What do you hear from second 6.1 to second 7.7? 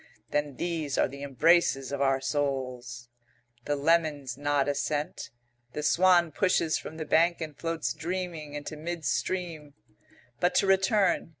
pushes from the bank and